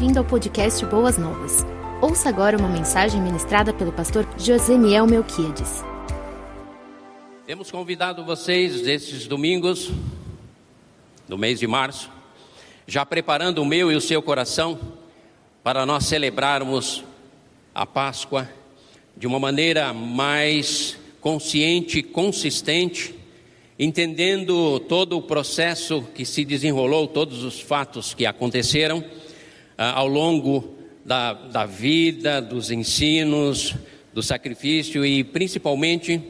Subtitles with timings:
[0.00, 1.62] bem-vindo ao podcast Boas Novas.
[2.00, 5.84] Ouça agora uma mensagem ministrada pelo pastor Joseniel Melquiades.
[7.46, 9.90] Temos convidado vocês esses domingos
[11.28, 12.10] do mês de março,
[12.86, 14.80] já preparando o meu e o seu coração
[15.62, 17.04] para nós celebrarmos
[17.74, 18.48] a Páscoa
[19.14, 23.14] de uma maneira mais consciente, consistente,
[23.78, 29.04] entendendo todo o processo que se desenrolou, todos os fatos que aconteceram
[29.82, 33.74] ao longo da, da vida, dos ensinos,
[34.12, 36.20] do sacrifício e principalmente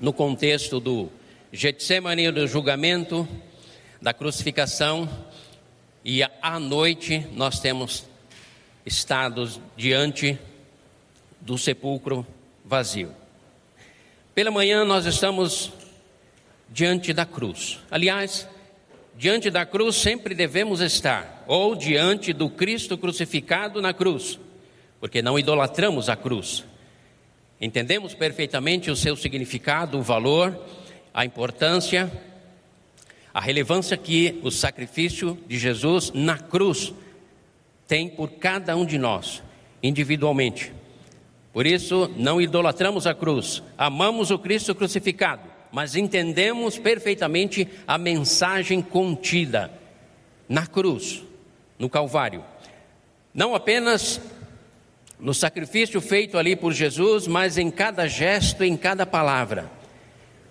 [0.00, 1.08] no contexto do
[1.52, 3.28] Getsemane, do julgamento,
[4.00, 5.08] da crucificação
[6.04, 8.04] e à noite nós temos
[8.84, 10.36] estado diante
[11.40, 12.26] do sepulcro
[12.64, 13.14] vazio.
[14.34, 15.72] Pela manhã nós estamos
[16.68, 17.78] diante da cruz.
[17.88, 18.48] Aliás,
[19.16, 24.38] diante da cruz sempre devemos estar, ou diante do Cristo crucificado na cruz,
[25.00, 26.64] porque não idolatramos a cruz.
[27.60, 30.58] Entendemos perfeitamente o seu significado, o valor,
[31.14, 32.10] a importância,
[33.32, 36.92] a relevância que o sacrifício de Jesus na cruz
[37.86, 39.42] tem por cada um de nós,
[39.82, 40.72] individualmente.
[41.52, 48.82] Por isso, não idolatramos a cruz, amamos o Cristo crucificado, mas entendemos perfeitamente a mensagem
[48.82, 49.72] contida
[50.46, 51.24] na cruz,
[51.78, 52.44] no Calvário.
[53.32, 54.20] Não apenas
[55.18, 59.70] no sacrifício feito ali por Jesus, mas em cada gesto, em cada palavra.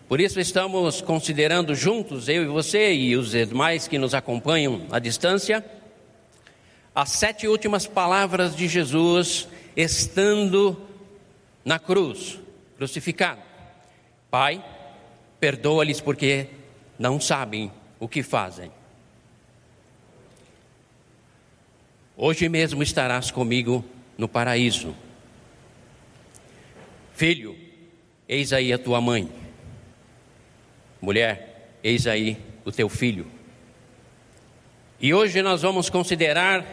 [0.08, 4.98] Por isso estamos considerando juntos, eu e você e os demais que nos acompanham à
[4.98, 5.64] distância,
[6.96, 10.82] as sete últimas palavras de Jesus estando
[11.64, 12.40] na cruz,
[12.76, 13.40] crucificado.
[14.30, 14.64] Pai,
[15.42, 16.46] perdoa-lhes porque
[17.00, 18.72] não sabem o que fazem.
[22.16, 23.84] Hoje mesmo estarás comigo
[24.16, 24.96] no paraíso.
[27.14, 27.58] Filho,
[28.30, 29.28] eis aí a tua mãe.
[31.02, 33.26] Mulher, eis aí o teu filho.
[35.00, 36.64] E hoje nós vamos considerar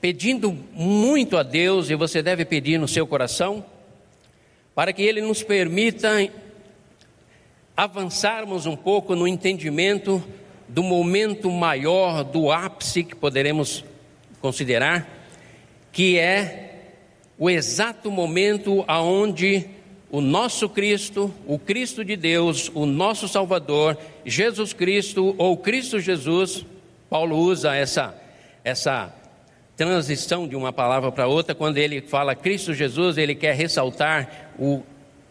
[0.00, 3.64] pedindo muito a Deus, e você deve pedir no seu coração,
[4.74, 6.08] para que Ele nos permita
[7.76, 10.22] avançarmos um pouco no entendimento
[10.68, 13.84] do momento maior, do ápice que poderemos
[14.40, 15.08] considerar,
[15.90, 16.92] que é
[17.38, 19.66] o exato momento aonde
[20.10, 26.64] o nosso Cristo, o Cristo de Deus, o nosso Salvador, Jesus Cristo ou Cristo Jesus,
[27.08, 28.14] Paulo usa essa
[28.64, 29.12] essa
[29.76, 34.82] transição de uma palavra para outra, quando ele fala Cristo Jesus, ele quer ressaltar o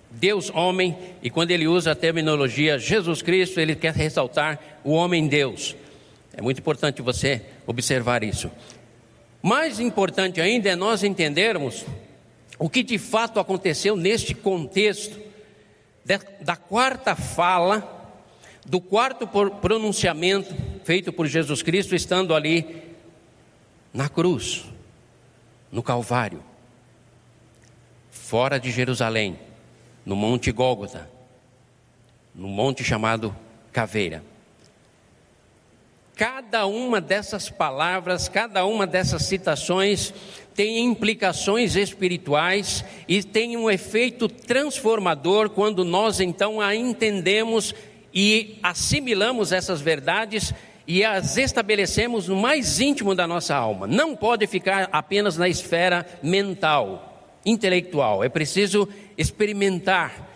[0.10, 5.28] Deus homem, e quando ele usa a terminologia Jesus Cristo, ele quer ressaltar o homem
[5.28, 5.76] Deus.
[6.36, 8.52] É muito importante você observar isso.
[9.42, 11.86] Mais importante ainda é nós entendermos
[12.60, 15.20] o que de fato aconteceu neste contexto
[16.42, 18.00] da quarta fala,
[18.66, 19.28] do quarto
[19.62, 20.54] pronunciamento
[20.84, 22.91] feito por Jesus Cristo, estando ali
[23.94, 24.66] na cruz,
[25.72, 26.44] no Calvário,
[28.10, 29.38] fora de Jerusalém,
[30.06, 31.10] no Monte Gólgota,
[32.34, 33.36] no monte chamado
[33.72, 34.24] Caveira.
[36.16, 40.14] Cada uma dessas palavras, cada uma dessas citações
[40.54, 47.74] tem implicações espirituais e tem um efeito transformador quando nós então a entendemos
[48.14, 50.54] e assimilamos essas verdades
[50.94, 53.88] e as estabelecemos no mais íntimo da nossa alma.
[53.88, 58.22] Não pode ficar apenas na esfera mental, intelectual.
[58.26, 60.30] É preciso experimentar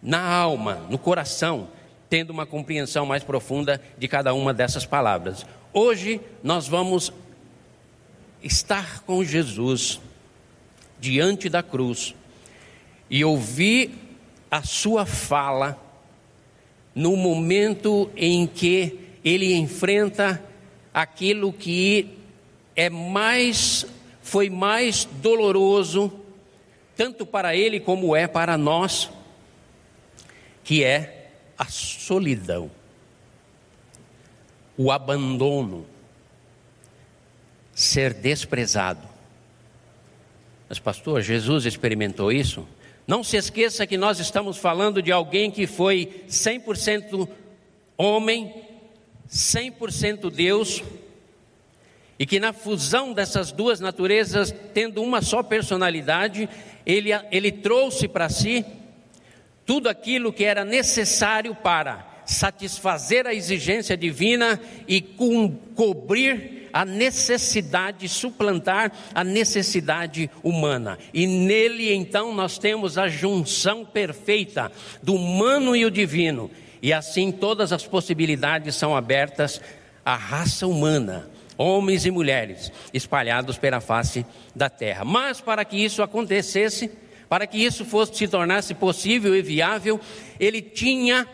[0.00, 1.66] na alma, no coração,
[2.08, 5.44] tendo uma compreensão mais profunda de cada uma dessas palavras.
[5.72, 7.12] Hoje nós vamos
[8.40, 10.00] estar com Jesus
[11.00, 12.14] diante da cruz
[13.10, 13.90] e ouvir
[14.48, 15.76] a sua fala
[16.94, 20.42] no momento em que ele enfrenta
[20.92, 22.18] aquilo que
[22.74, 23.86] é mais
[24.22, 26.12] foi mais doloroso
[26.98, 29.08] tanto para ele como é para nós,
[30.64, 32.68] que é a solidão,
[34.76, 35.86] o abandono,
[37.72, 39.06] ser desprezado.
[40.68, 42.66] Mas, pastor, Jesus experimentou isso?
[43.06, 47.28] Não se esqueça que nós estamos falando de alguém que foi 100%
[47.96, 48.67] homem
[49.30, 50.82] 100% Deus,
[52.18, 56.48] e que na fusão dessas duas naturezas, tendo uma só personalidade,
[56.84, 58.64] ele, ele trouxe para si
[59.64, 68.08] tudo aquilo que era necessário para satisfazer a exigência divina e com, cobrir a necessidade,
[68.08, 70.98] suplantar a necessidade humana.
[71.12, 74.70] E nele então nós temos a junção perfeita
[75.02, 76.50] do humano e o divino.
[76.82, 79.60] E assim todas as possibilidades são abertas
[80.04, 85.04] à raça humana, homens e mulheres, espalhados pela face da terra.
[85.04, 86.90] Mas para que isso acontecesse,
[87.28, 90.00] para que isso fosse se tornasse possível e viável,
[90.38, 91.26] ele tinha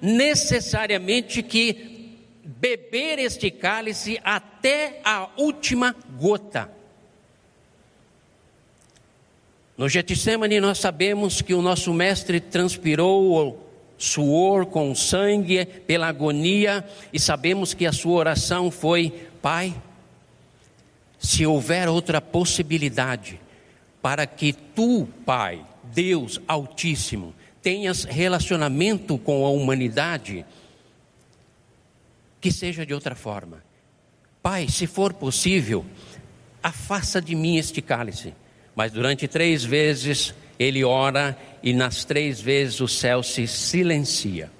[0.00, 6.70] necessariamente que beber este cálice até a última gota.
[9.76, 13.71] No Getsemane nós sabemos que o nosso mestre transpirou
[14.02, 19.72] suor com sangue pela agonia e sabemos que a sua oração foi: Pai,
[21.20, 23.40] se houver outra possibilidade
[24.00, 25.64] para que tu, Pai,
[25.94, 27.32] Deus Altíssimo,
[27.62, 30.44] tenhas relacionamento com a humanidade,
[32.40, 33.62] que seja de outra forma.
[34.42, 35.86] Pai, se for possível,
[36.60, 38.34] afasta de mim este cálice.
[38.74, 44.50] Mas durante três vezes ele ora e nas três vezes o céu se silencia.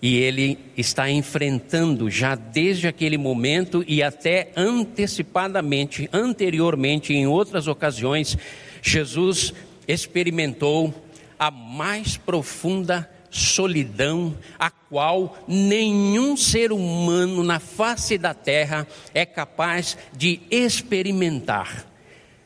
[0.00, 8.36] E ele está enfrentando já desde aquele momento e até antecipadamente, anteriormente, em outras ocasiões,
[8.82, 9.54] Jesus
[9.88, 10.94] experimentou
[11.38, 19.96] a mais profunda solidão, a qual nenhum ser humano na face da terra é capaz
[20.16, 21.86] de experimentar,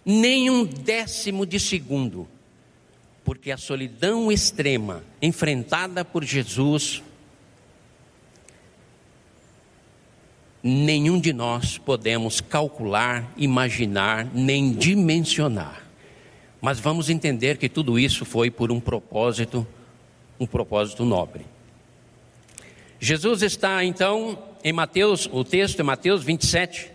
[0.04, 2.26] nem um décimo de segundo,
[3.24, 7.02] porque a solidão extrema enfrentada por Jesus,
[10.62, 15.86] nenhum de nós podemos calcular, imaginar, nem dimensionar.
[16.60, 19.66] Mas vamos entender que tudo isso foi por um propósito,
[20.38, 21.46] um propósito nobre.
[22.98, 26.90] Jesus está então em Mateus, o texto é Mateus 27,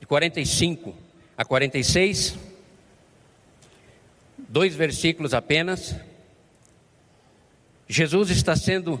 [0.00, 1.03] de 45
[1.36, 2.36] a 46,
[4.48, 5.94] dois versículos apenas.
[7.88, 9.00] Jesus está sendo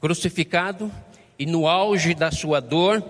[0.00, 0.90] crucificado
[1.38, 3.04] e no auge da sua dor,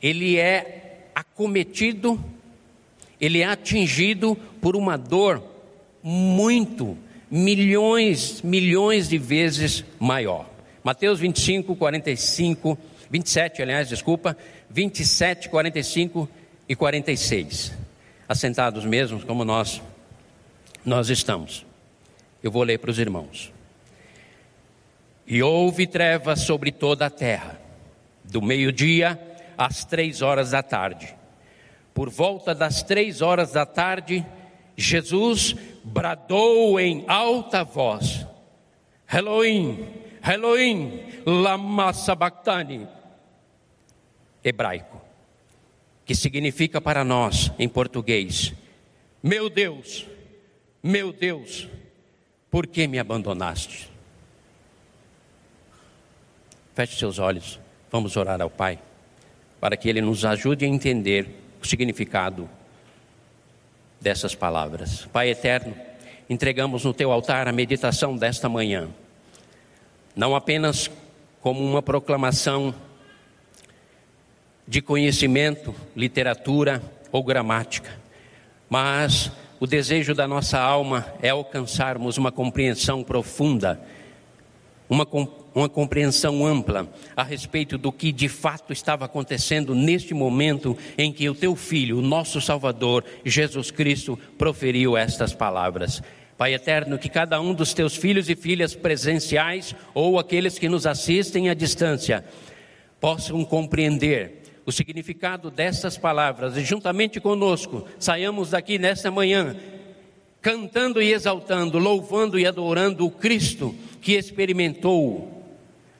[0.00, 2.18] ele é acometido
[3.20, 5.42] ele é atingido por uma dor
[6.02, 6.96] muito,
[7.30, 10.48] milhões, milhões de vezes maior.
[10.84, 12.78] Mateus 25, 45,
[13.10, 14.36] 27, aliás, desculpa,
[14.70, 16.28] 27, 45
[16.68, 17.72] e 46.
[18.28, 19.82] Assentados mesmos como nós
[20.84, 21.66] nós estamos.
[22.42, 23.52] Eu vou ler para os irmãos.
[25.26, 27.60] E houve trevas sobre toda a terra,
[28.24, 29.20] do meio-dia
[29.56, 31.18] às três horas da tarde
[31.98, 34.24] por volta das três horas da tarde,
[34.76, 38.24] Jesus bradou em alta voz:
[39.12, 39.84] Elohim,
[40.24, 42.86] Elohim, lama sabachthani,
[44.42, 45.00] hebraico,
[46.04, 48.52] que significa para nós em português:
[49.22, 50.06] Meu Deus,
[50.82, 51.68] meu Deus,
[52.50, 53.90] por que me abandonaste?
[56.74, 57.58] Feche seus olhos,
[57.90, 58.78] vamos orar ao Pai,
[59.60, 61.28] para que Ele nos ajude a entender
[61.60, 62.48] o significado
[64.00, 65.06] dessas palavras.
[65.12, 65.74] Pai eterno,
[66.30, 68.88] entregamos no teu altar a meditação desta manhã,
[70.14, 70.90] não apenas
[71.40, 72.74] como uma proclamação
[74.68, 77.90] de conhecimento, literatura ou gramática,
[78.68, 83.80] mas o desejo da nossa alma é alcançarmos uma compreensão profunda,
[84.88, 85.06] uma
[85.54, 91.28] uma compreensão ampla a respeito do que de fato estava acontecendo neste momento em que
[91.28, 96.00] o teu filho, o nosso Salvador, Jesus Cristo, proferiu estas palavras.
[96.36, 100.86] Pai eterno, que cada um dos teus filhos e filhas presenciais ou aqueles que nos
[100.86, 102.24] assistem à distância
[103.00, 109.56] possam compreender o significado dessas palavras e juntamente conosco saiamos daqui nesta manhã
[110.42, 115.42] cantando e exaltando, louvando e adorando o Cristo que experimentou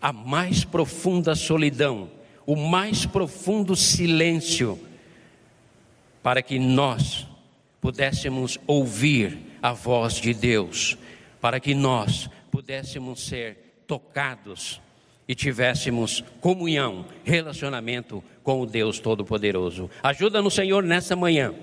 [0.02, 2.10] a mais profunda solidão,
[2.44, 4.78] o mais profundo silêncio,
[6.22, 7.26] para que nós
[7.80, 10.98] pudéssemos ouvir a voz de Deus,
[11.40, 14.78] para que nós pudéssemos ser tocados
[15.28, 19.90] e tivéssemos comunhão, relacionamento com o Deus Todo-Poderoso.
[20.02, 21.54] Ajuda-nos, Senhor, nessa manhã.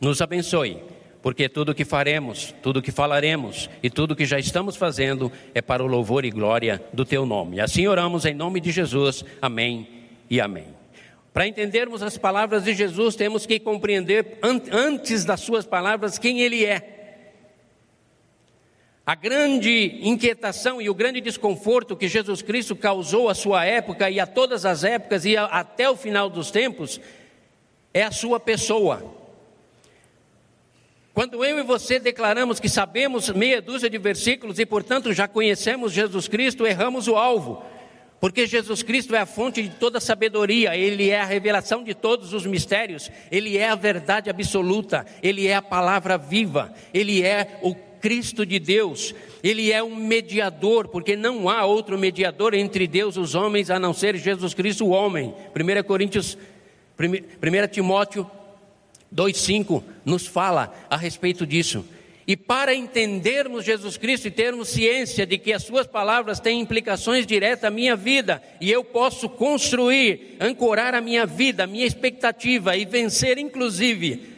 [0.00, 0.82] Nos abençoe
[1.24, 4.76] porque tudo o que faremos, tudo o que falaremos e tudo o que já estamos
[4.76, 7.60] fazendo é para o louvor e glória do teu nome.
[7.60, 9.24] Assim oramos em nome de Jesus.
[9.40, 9.88] Amém
[10.28, 10.66] e amém.
[11.32, 14.38] Para entendermos as palavras de Jesus, temos que compreender
[14.70, 17.03] antes das suas palavras quem ele é.
[19.06, 24.18] A grande inquietação e o grande desconforto que Jesus Cristo causou à sua época e
[24.18, 26.98] a todas as épocas e até o final dos tempos
[27.92, 29.14] é a sua pessoa.
[31.12, 35.92] Quando eu e você declaramos que sabemos meia dúzia de versículos e, portanto, já conhecemos
[35.92, 37.62] Jesus Cristo, erramos o alvo.
[38.18, 42.32] Porque Jesus Cristo é a fonte de toda sabedoria, Ele é a revelação de todos
[42.32, 47.74] os mistérios, Ele é a verdade absoluta, Ele é a palavra viva, Ele é o
[48.04, 53.18] Cristo de Deus, Ele é um mediador, porque não há outro mediador entre Deus e
[53.18, 55.34] os homens a não ser Jesus Cristo, o homem.
[55.56, 56.36] 1 Coríntios,
[56.98, 58.30] 1 Timóteo
[59.10, 61.82] 2,5 nos fala a respeito disso.
[62.26, 67.26] E para entendermos Jesus Cristo e termos ciência de que as Suas palavras têm implicações
[67.26, 72.76] diretas à minha vida, e eu posso construir, ancorar a minha vida, a minha expectativa
[72.76, 74.28] e vencer, inclusive,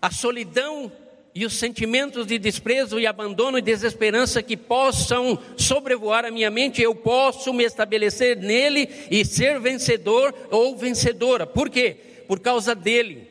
[0.00, 0.90] a solidão
[1.34, 6.82] e os sentimentos de desprezo e abandono e desesperança que possam sobrevoar a minha mente,
[6.82, 11.46] eu posso me estabelecer nele e ser vencedor ou vencedora.
[11.46, 11.96] Por quê?
[12.28, 13.26] Por causa dele,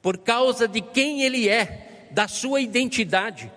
[0.00, 3.50] por causa de quem ele é, da sua identidade.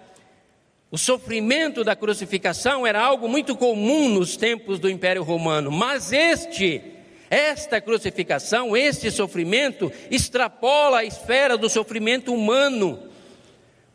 [0.92, 6.82] O sofrimento da crucificação era algo muito comum nos tempos do Império Romano, mas este
[7.28, 13.15] esta crucificação, este sofrimento, extrapola a esfera do sofrimento humano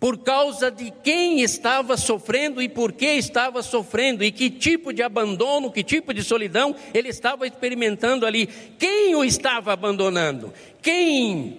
[0.00, 5.02] por causa de quem estava sofrendo e por que estava sofrendo e que tipo de
[5.02, 8.48] abandono, que tipo de solidão ele estava experimentando ali.
[8.78, 10.54] Quem o estava abandonando?
[10.80, 11.58] Quem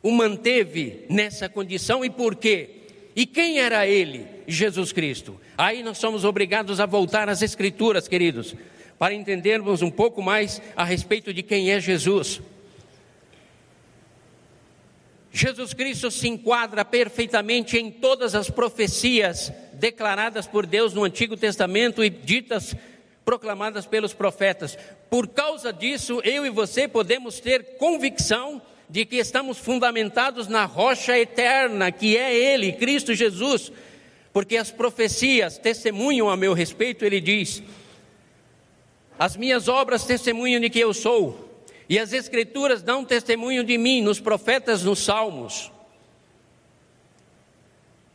[0.00, 2.70] o manteve nessa condição e por quê?
[3.16, 4.26] E quem era ele?
[4.46, 5.38] Jesus Cristo.
[5.58, 8.54] Aí nós somos obrigados a voltar às Escrituras, queridos,
[8.96, 12.40] para entendermos um pouco mais a respeito de quem é Jesus.
[15.32, 22.02] Jesus Cristo se enquadra perfeitamente em todas as profecias declaradas por Deus no Antigo Testamento
[22.02, 22.74] e ditas,
[23.24, 24.76] proclamadas pelos profetas.
[25.08, 31.16] Por causa disso, eu e você podemos ter convicção de que estamos fundamentados na rocha
[31.16, 33.70] eterna, que é Ele, Cristo Jesus,
[34.32, 37.62] porque as profecias testemunham a meu respeito, ele diz:
[39.16, 41.49] As minhas obras testemunham de que eu sou
[41.90, 45.72] e as Escrituras dão testemunho de mim nos profetas, nos salmos.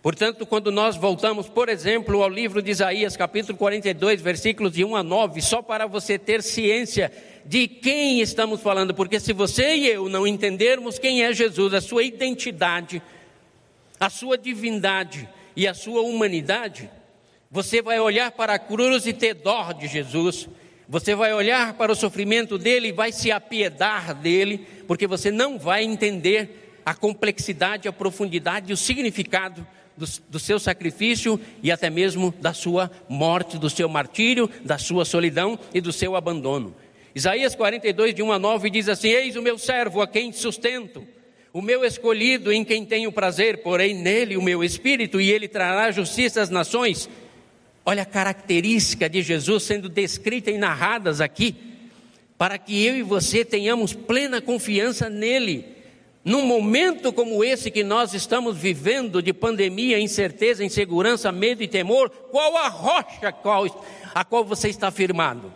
[0.01, 4.95] Portanto, quando nós voltamos, por exemplo, ao livro de Isaías, capítulo 42, versículos de 1
[4.95, 7.11] a 9, só para você ter ciência
[7.45, 11.81] de quem estamos falando, porque se você e eu não entendermos quem é Jesus, a
[11.81, 13.01] sua identidade,
[13.99, 16.89] a sua divindade e a sua humanidade,
[17.51, 20.47] você vai olhar para a cruz e ter dó de Jesus
[20.87, 25.57] você vai olhar para o sofrimento dele e vai se apiedar dele, porque você não
[25.57, 29.65] vai entender a complexidade, a profundidade e o significado
[29.97, 35.05] do, do, seu sacrifício e até mesmo da sua morte, do seu martírio, da sua
[35.05, 36.75] solidão e do seu abandono.
[37.15, 41.07] Isaías 42, de 1 a 9 diz assim: Eis o meu servo a quem sustento,
[41.53, 45.89] o meu escolhido em quem tenho prazer, porém nele o meu espírito, e ele trará
[45.91, 47.09] justiça às nações
[47.85, 51.55] Olha a característica de Jesus sendo descrita e narradas aqui,
[52.37, 55.65] para que eu e você tenhamos plena confiança nele.
[56.23, 62.09] Num momento como esse que nós estamos vivendo, de pandemia, incerteza, insegurança, medo e temor,
[62.09, 63.31] qual a rocha
[64.15, 65.53] a qual você está firmado?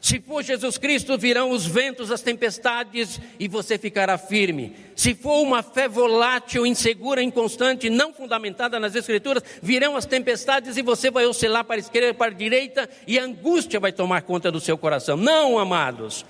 [0.00, 4.74] Se for Jesus Cristo, virão os ventos, as tempestades e você ficará firme.
[4.96, 10.82] Se for uma fé volátil, insegura, inconstante, não fundamentada nas Escrituras, virão as tempestades e
[10.82, 14.50] você vai oscilar para a esquerda, para a direita e a angústia vai tomar conta
[14.50, 15.18] do seu coração.
[15.18, 16.24] Não, amados.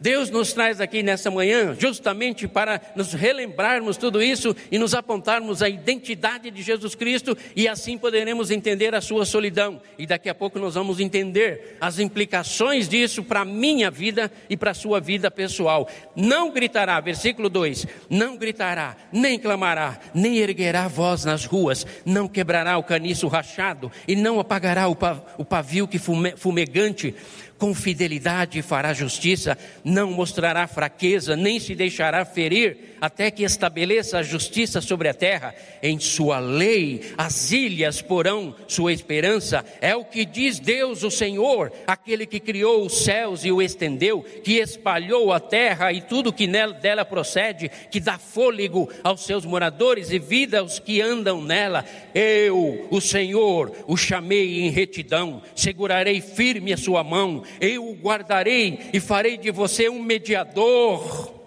[0.00, 5.60] Deus nos traz aqui nessa manhã justamente para nos relembrarmos tudo isso e nos apontarmos
[5.60, 9.80] a identidade de Jesus Cristo e assim poderemos entender a sua solidão.
[9.98, 14.56] E daqui a pouco nós vamos entender as implicações disso para a minha vida e
[14.56, 15.88] para a sua vida pessoal.
[16.14, 22.78] Não gritará, versículo 2: não gritará, nem clamará, nem erguerá voz nas ruas, não quebrará
[22.78, 27.16] o caniço rachado e não apagará o pavio que fumegante
[27.58, 34.22] com fidelidade fará justiça, não mostrará fraqueza, nem se deixará ferir, até que estabeleça a
[34.22, 35.54] justiça sobre a terra.
[35.82, 39.64] Em sua lei, as ilhas porão sua esperança.
[39.80, 44.22] É o que diz Deus, o Senhor, aquele que criou os céus e o estendeu,
[44.22, 46.48] que espalhou a terra e tudo que
[46.80, 51.84] dela procede, que dá fôlego aos seus moradores e vida aos que andam nela.
[52.14, 58.78] Eu, o Senhor, o chamei em retidão, segurarei firme a sua mão eu o guardarei
[58.92, 61.37] e farei de você um mediador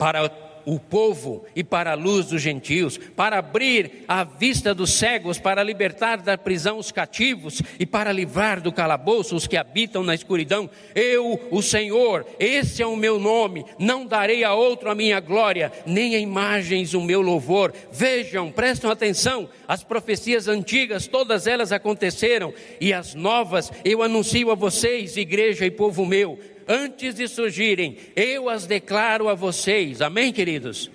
[0.00, 0.32] para
[0.64, 5.62] o povo e para a luz dos gentios, para abrir a vista dos cegos, para
[5.62, 10.70] libertar da prisão os cativos e para livrar do calabouço os que habitam na escuridão.
[10.94, 15.70] Eu, o Senhor, esse é o meu nome, não darei a outro a minha glória,
[15.84, 17.74] nem a imagens o meu louvor.
[17.92, 24.54] Vejam, prestem atenção, as profecias antigas, todas elas aconteceram, e as novas eu anuncio a
[24.54, 26.38] vocês, igreja e povo meu
[26.70, 30.00] antes de surgirem, eu as declaro a vocês.
[30.00, 30.88] Amém, queridos?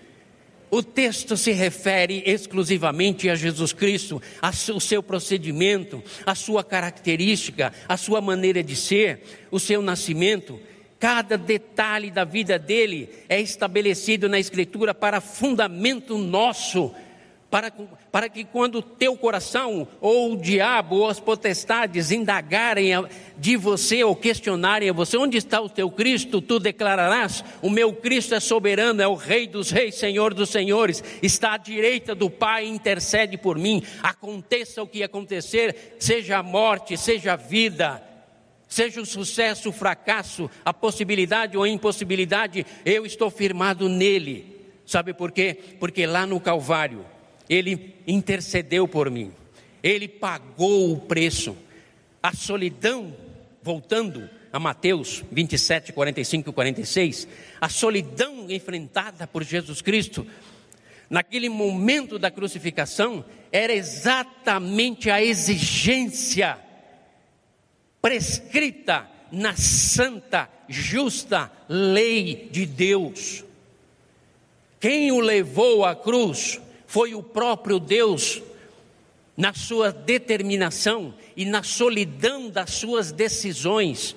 [0.71, 7.97] O texto se refere exclusivamente a Jesus Cristo, ao seu procedimento, a sua característica, a
[7.97, 10.59] sua maneira de ser, o seu nascimento.
[10.97, 16.93] Cada detalhe da vida dele é estabelecido na Escritura para fundamento nosso
[17.55, 17.71] para,
[18.11, 22.91] para que quando teu coração, ou o diabo, ou as potestades indagarem
[23.37, 27.93] de você ou questionarem a você, onde está o teu Cristo, tu declararás: o meu
[27.93, 32.29] Cristo é soberano, é o Rei dos Reis, Senhor dos Senhores, está à direita do
[32.29, 38.03] Pai, intercede por mim, aconteça o que acontecer, seja a morte, seja a vida,
[38.67, 44.53] seja o sucesso, o fracasso, a possibilidade ou a impossibilidade, eu estou firmado nele.
[44.85, 45.57] Sabe por quê?
[45.79, 47.14] Porque lá no Calvário,
[47.49, 49.31] ele intercedeu por mim,
[49.83, 51.55] ele pagou o preço.
[52.21, 53.15] A solidão,
[53.61, 57.27] voltando a Mateus 27, 45 e 46,
[57.61, 60.25] a solidão enfrentada por Jesus Cristo,
[61.09, 66.57] naquele momento da crucificação, era exatamente a exigência
[68.01, 73.43] prescrita na santa, justa lei de Deus.
[74.79, 76.61] Quem o levou à cruz
[76.95, 78.41] foi o próprio Deus,
[79.35, 84.15] na sua determinação e na solidão das suas decisões.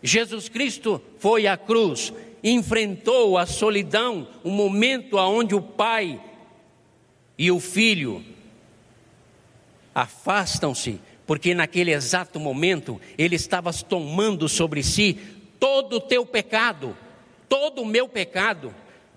[0.00, 6.22] Jesus Cristo foi à cruz, enfrentou a solidão, o momento onde o Pai
[7.36, 8.24] e o Filho
[9.92, 15.18] afastam-se, porque naquele exato momento ele estava tomando sobre si
[15.58, 16.96] todo o teu pecado,
[17.48, 18.72] todo o meu pecado,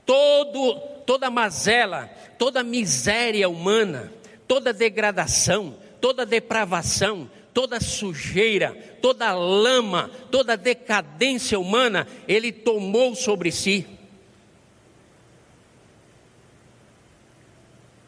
[0.05, 4.11] todo, toda mazela, toda miséria humana,
[4.47, 13.87] toda degradação, toda depravação, toda sujeira, toda lama, toda decadência humana, ele tomou sobre si.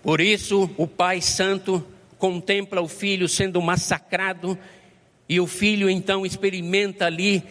[0.04, 1.86] Por isso, o Pai Santo
[2.18, 4.58] contempla o filho sendo massacrado,
[5.30, 7.44] e o filho então experimenta ali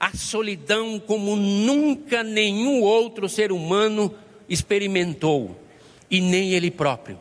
[0.00, 4.14] a solidão como nunca nenhum outro ser humano
[4.48, 5.60] experimentou,
[6.10, 7.20] e nem ele próprio.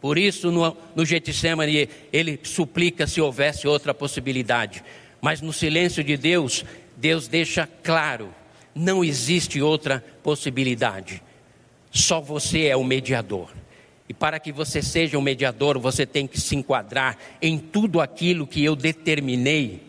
[0.00, 4.82] Por isso, no, no Getsemane, ele suplica se houvesse outra possibilidade.
[5.20, 6.64] Mas no silêncio de Deus,
[6.96, 8.34] Deus deixa claro:
[8.74, 11.22] não existe outra possibilidade.
[11.90, 13.50] Só você é o mediador.
[14.08, 18.46] E para que você seja o mediador, você tem que se enquadrar em tudo aquilo
[18.46, 19.87] que eu determinei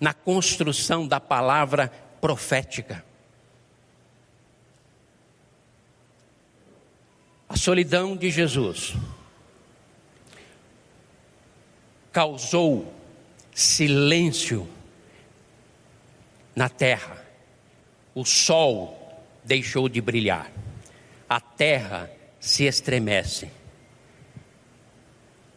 [0.00, 3.04] na construção da palavra profética.
[7.48, 8.94] A solidão de Jesus
[12.10, 12.92] causou
[13.54, 14.66] silêncio
[16.56, 17.22] na terra.
[18.14, 18.96] O sol
[19.44, 20.50] deixou de brilhar,
[21.28, 22.10] a terra
[22.40, 23.59] se estremece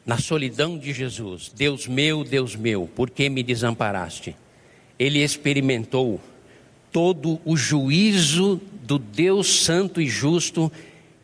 [0.05, 4.35] na solidão de Jesus, Deus meu, Deus meu, por que me desamparaste?
[4.99, 6.19] Ele experimentou
[6.91, 10.71] todo o juízo do Deus Santo e Justo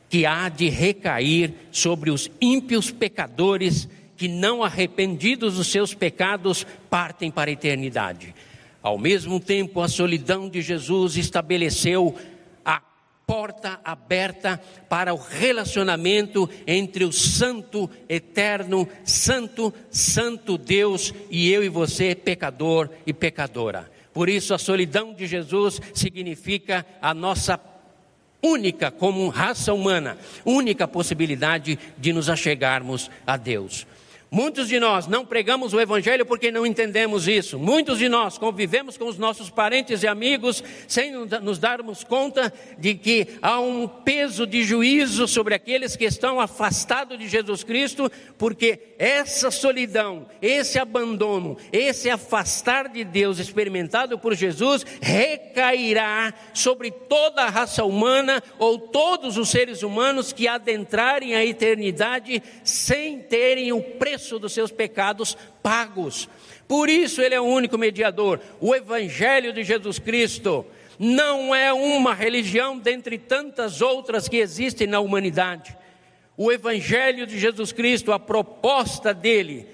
[0.10, 3.88] que há de recair sobre os ímpios pecadores
[4.18, 8.34] que, não arrependidos dos seus pecados, partem para a eternidade.
[8.82, 12.16] Ao mesmo tempo, a solidão de Jesus estabeleceu
[13.30, 21.70] porta aberta para o relacionamento entre o Santo Eterno, Santo, Santo Deus e eu e
[21.70, 23.92] você, pecador e pecadora.
[24.12, 27.60] Por isso, a solidão de Jesus significa a nossa
[28.42, 33.86] única, como raça humana, única possibilidade de nos achegarmos a Deus.
[34.32, 37.58] Muitos de nós não pregamos o Evangelho porque não entendemos isso.
[37.58, 42.94] Muitos de nós convivemos com os nossos parentes e amigos sem nos darmos conta de
[42.94, 48.94] que há um peso de juízo sobre aqueles que estão afastados de Jesus Cristo, porque
[49.00, 57.50] essa solidão, esse abandono, esse afastar de Deus experimentado por Jesus recairá sobre toda a
[57.50, 64.19] raça humana ou todos os seres humanos que adentrarem a eternidade sem terem o preço
[64.20, 66.28] preço dos seus pecados pagos.
[66.68, 68.42] Por isso ele é o único mediador.
[68.60, 70.66] O evangelho de Jesus Cristo
[71.02, 75.74] Não é uma religião dentre tantas outras que existem na humanidade.
[76.36, 79.66] O Evangelho de Jesus Cristo, a proposta dele,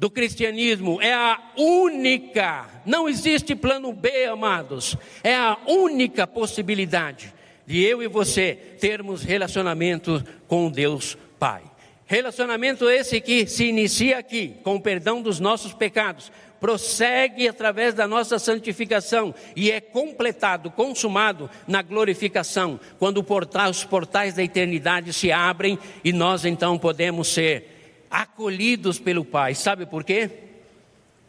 [0.00, 7.32] do cristianismo, é a única, não existe plano B, amados, é a única possibilidade
[7.64, 11.62] de eu e você termos relacionamento com Deus Pai.
[12.06, 18.06] Relacionamento esse que se inicia aqui, com o perdão dos nossos pecados, prossegue através da
[18.06, 23.24] nossa santificação e é completado, consumado na glorificação, quando
[23.70, 29.54] os portais da eternidade se abrem e nós então podemos ser acolhidos pelo Pai.
[29.54, 30.30] Sabe por quê?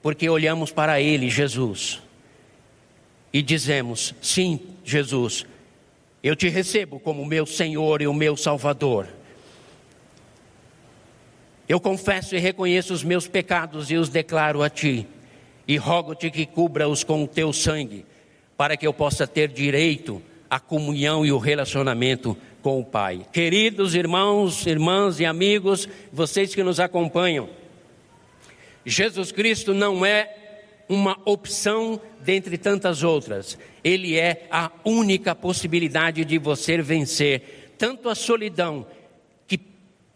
[0.01, 2.01] Porque olhamos para Ele, Jesus,
[3.33, 5.45] e dizemos: Sim, Jesus,
[6.23, 9.07] eu te recebo como meu Senhor e o meu Salvador.
[11.67, 15.07] Eu confesso e reconheço os meus pecados e os declaro a ti,
[15.67, 18.05] e rogo-te que cubra-os com o teu sangue,
[18.55, 23.25] para que eu possa ter direito à comunhão e o relacionamento com o Pai.
[23.33, 27.49] Queridos irmãos, irmãs e amigos, vocês que nos acompanham,
[28.85, 30.35] Jesus Cristo não é
[30.87, 38.13] uma opção dentre tantas outras, ele é a única possibilidade de você vencer tanto a
[38.13, 38.85] solidão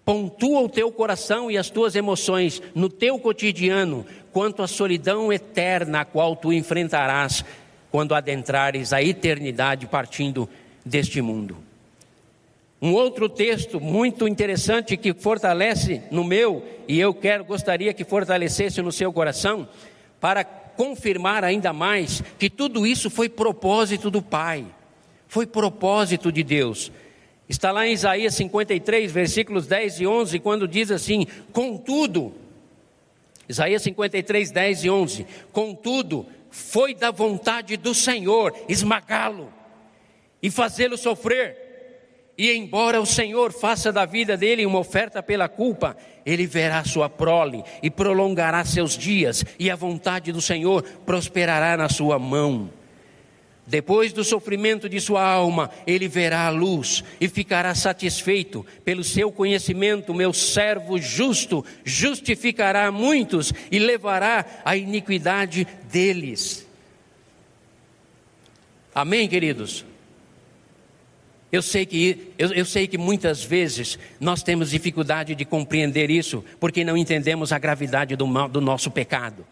[0.09, 6.01] pontua o teu coração e as tuas emoções no teu cotidiano, quanto a solidão eterna
[6.01, 7.45] a qual tu enfrentarás
[7.91, 10.49] quando adentrares a eternidade partindo
[10.83, 11.57] deste mundo.
[12.81, 18.81] Um outro texto muito interessante que fortalece no meu e eu quero gostaria que fortalecesse
[18.81, 19.69] no seu coração
[20.19, 24.65] para confirmar ainda mais que tudo isso foi propósito do Pai,
[25.27, 26.91] foi propósito de Deus.
[27.49, 32.31] Está lá em Isaías 53, versículos 10 e 11, quando diz assim: Contudo,
[33.49, 39.51] Isaías 53, 10 e 11: Contudo, foi da vontade do Senhor esmagá-lo
[40.43, 41.67] e fazê-lo sofrer.
[42.37, 47.09] E embora o Senhor faça da vida dele uma oferta pela culpa, ele verá sua
[47.09, 52.69] prole e prolongará seus dias, e a vontade do Senhor prosperará na sua mão.
[53.69, 58.65] Depois do sofrimento de sua alma, ele verá a luz e ficará satisfeito.
[58.83, 66.67] Pelo seu conhecimento, meu servo justo justificará muitos e levará a iniquidade deles.
[68.93, 69.85] Amém, queridos?
[71.51, 76.43] Eu sei que, eu, eu, sei que muitas vezes nós temos dificuldade de compreender isso,
[76.59, 79.45] porque não entendemos a gravidade do, mal, do nosso pecado.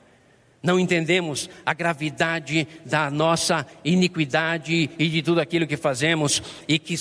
[0.62, 6.96] Não entendemos a gravidade da nossa iniquidade e de tudo aquilo que fazemos e que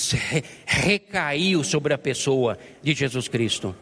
[0.65, 3.75] recaiu sobre a pessoa de Jesus Cristo.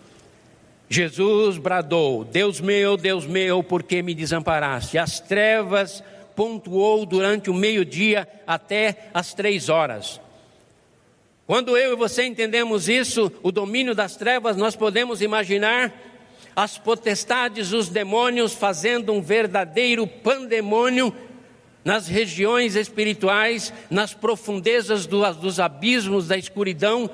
[0.89, 4.97] Jesus bradou: Deus meu, Deus meu, por que me desamparaste?
[4.97, 6.03] As trevas
[6.35, 10.21] pontuou durante o meio-dia até as três horas.
[11.47, 15.93] Quando eu e você entendemos isso, o domínio das trevas, nós podemos imaginar
[16.55, 21.13] as potestades, os demônios fazendo um verdadeiro pandemônio
[21.83, 27.09] nas regiões espirituais, nas profundezas do, dos abismos da escuridão,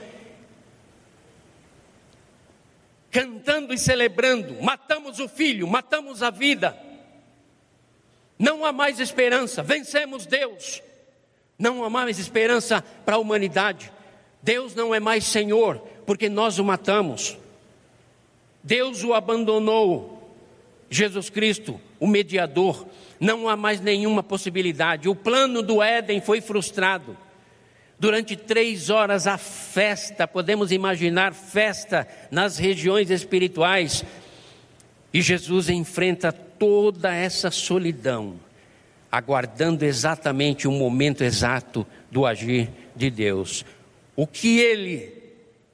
[3.09, 6.77] cantando e celebrando: matamos o filho, matamos a vida,
[8.37, 10.83] não há mais esperança, vencemos Deus,
[11.57, 13.91] não há mais esperança para a humanidade,
[14.41, 17.40] Deus não é mais Senhor, porque nós o matamos.
[18.63, 20.19] Deus o abandonou.
[20.89, 22.85] Jesus Cristo, o mediador,
[23.19, 25.07] não há mais nenhuma possibilidade.
[25.07, 27.17] O plano do Éden foi frustrado.
[27.97, 34.03] Durante três horas a festa, podemos imaginar festa nas regiões espirituais.
[35.13, 38.39] E Jesus enfrenta toda essa solidão,
[39.11, 43.63] aguardando exatamente o momento exato do agir de Deus.
[44.15, 45.20] O que ele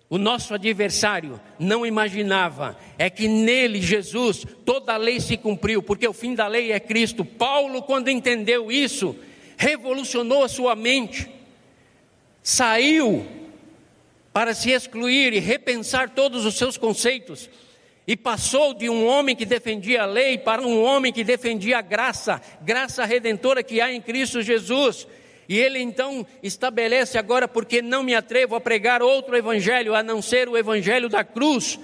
[0.10, 6.08] o nosso adversário não imaginava é que nele, Jesus, toda a lei se cumpriu, porque
[6.08, 7.26] o fim da lei é Cristo.
[7.26, 9.15] Paulo, quando entendeu isso,
[9.58, 11.30] revolucionou a sua mente,
[12.41, 13.26] saiu
[14.32, 17.50] para se excluir e repensar todos os seus conceitos,
[18.08, 21.82] e passou de um homem que defendia a lei para um homem que defendia a
[21.82, 25.06] graça, graça redentora que há em Cristo Jesus.
[25.49, 30.21] E ele então estabelece agora, porque não me atrevo a pregar outro evangelho a não
[30.21, 31.79] ser o evangelho da cruz,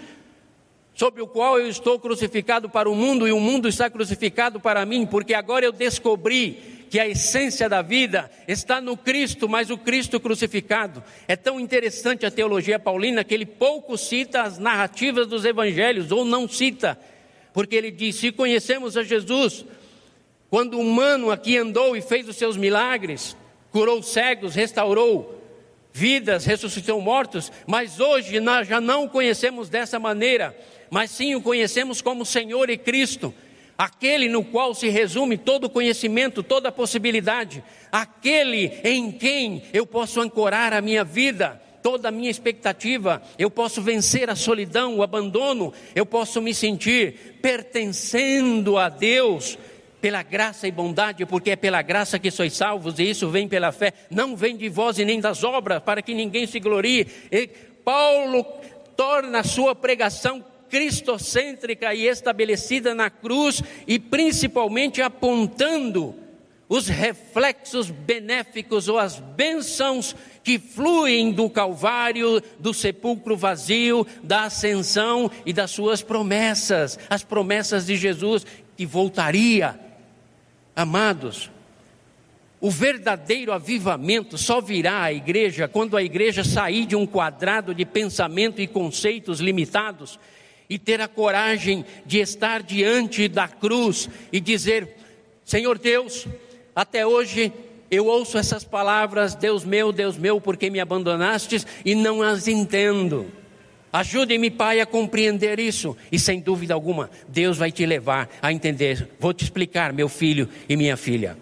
[0.95, 4.85] sobre o qual eu estou crucificado para o mundo e o mundo está crucificado para
[4.85, 9.77] mim, porque agora eu descobri que a essência da vida está no Cristo, mas o
[9.77, 11.03] Cristo crucificado.
[11.27, 16.23] É tão interessante a teologia paulina que ele pouco cita as narrativas dos evangelhos, ou
[16.23, 16.99] não cita,
[17.51, 19.65] porque ele diz: se conhecemos a Jesus,
[20.51, 23.35] quando humano aqui andou e fez os seus milagres,
[23.73, 25.41] curou cegos, restaurou
[25.91, 30.55] vidas, ressuscitou mortos, mas hoje nós já não o conhecemos dessa maneira,
[30.91, 33.33] mas sim o conhecemos como Senhor e Cristo,
[33.75, 40.21] aquele no qual se resume todo o conhecimento, toda possibilidade, aquele em quem eu posso
[40.21, 45.73] ancorar a minha vida, toda a minha expectativa, eu posso vencer a solidão, o abandono,
[45.95, 49.57] eu posso me sentir pertencendo a Deus
[50.03, 53.71] pela graça e bondade, porque é pela graça que sois salvos, e isso vem pela
[53.71, 57.07] fé, não vem de vós e nem das obras, para que ninguém se glorie.
[57.31, 57.47] E
[57.85, 58.43] Paulo
[58.97, 66.13] torna a sua pregação cristocêntrica e estabelecida na cruz, e principalmente apontando
[66.67, 70.13] os reflexos benéficos ou as bênçãos
[70.43, 77.85] que fluem do Calvário, do sepulcro vazio, da ascensão e das suas promessas, as promessas
[77.85, 79.79] de Jesus que voltaria
[80.75, 81.51] Amados,
[82.59, 87.85] o verdadeiro avivamento só virá à igreja quando a igreja sair de um quadrado de
[87.85, 90.17] pensamento e conceitos limitados
[90.69, 94.95] e ter a coragem de estar diante da cruz e dizer:
[95.43, 96.25] Senhor Deus,
[96.75, 97.51] até hoje
[97.91, 103.31] eu ouço essas palavras, Deus meu, Deus meu, porque me abandonastes e não as entendo.
[103.93, 105.95] Ajude-me, Pai, a compreender isso.
[106.11, 109.07] E sem dúvida alguma, Deus vai te levar a entender.
[109.19, 111.37] Vou te explicar, meu filho e minha filha.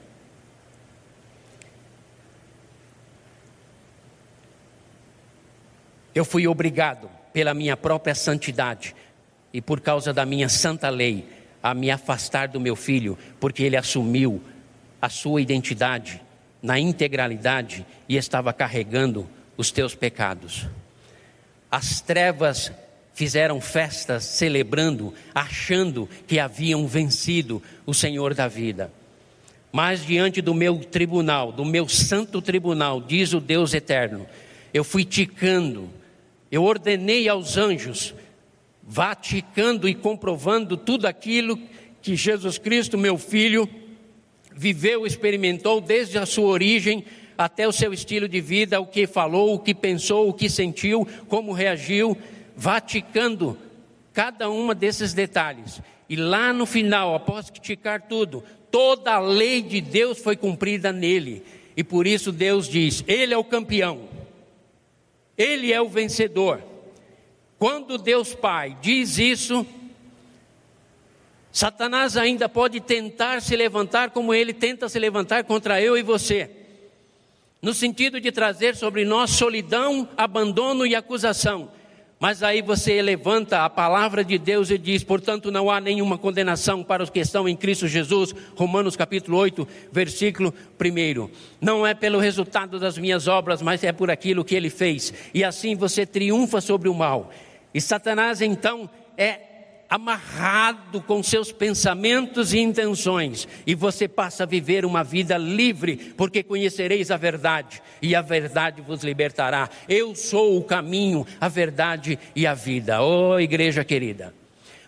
[6.13, 8.93] Eu fui obrigado, pela minha própria santidade
[9.53, 11.25] e por causa da minha santa lei,
[11.63, 14.43] a me afastar do meu filho, porque ele assumiu
[15.01, 16.21] a sua identidade
[16.61, 20.67] na integralidade e estava carregando os teus pecados.
[21.71, 22.69] As trevas
[23.13, 28.91] fizeram festas celebrando, achando que haviam vencido o Senhor da vida.
[29.71, 34.27] Mas diante do meu tribunal, do meu santo tribunal, diz o Deus eterno,
[34.73, 35.89] eu fui ticando,
[36.51, 38.13] eu ordenei aos anjos,
[38.83, 41.57] vá ticando e comprovando tudo aquilo
[42.01, 43.69] que Jesus Cristo, meu filho,
[44.53, 47.05] viveu, experimentou desde a sua origem
[47.45, 51.07] até o seu estilo de vida, o que falou, o que pensou, o que sentiu,
[51.27, 52.17] como reagiu,
[52.55, 53.57] vaticando
[54.13, 55.81] cada uma desses detalhes.
[56.07, 61.43] E lá no final, após criticar tudo, toda a lei de Deus foi cumprida nele.
[61.75, 64.01] E por isso Deus diz: Ele é o campeão,
[65.37, 66.61] Ele é o vencedor.
[67.57, 69.65] Quando Deus Pai diz isso,
[71.51, 76.60] Satanás ainda pode tentar se levantar como ele tenta se levantar contra eu e você
[77.61, 81.69] no sentido de trazer sobre nós solidão, abandono e acusação.
[82.19, 86.83] Mas aí você levanta a palavra de Deus e diz: portanto, não há nenhuma condenação
[86.83, 88.33] para os que estão em Cristo Jesus.
[88.55, 91.29] Romanos capítulo 8, versículo 1.
[91.59, 95.11] Não é pelo resultado das minhas obras, mas é por aquilo que ele fez.
[95.33, 97.31] E assim você triunfa sobre o mal.
[97.73, 99.50] E Satanás então é
[99.91, 106.41] amarrado com seus pensamentos e intenções, e você passa a viver uma vida livre, porque
[106.41, 109.69] conhecereis a verdade, e a verdade vos libertará.
[109.89, 113.03] Eu sou o caminho, a verdade e a vida.
[113.03, 114.33] Oh, igreja querida.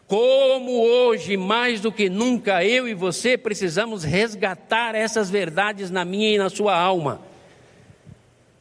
[0.08, 6.30] Como hoje, mais do que nunca, eu e você precisamos resgatar essas verdades na minha
[6.30, 7.20] e na sua alma.